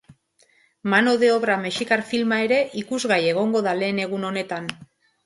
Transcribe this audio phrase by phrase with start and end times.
[0.91, 4.73] Mano de obra mexikar filma ere ikusgai egongo da lehen egun honetan.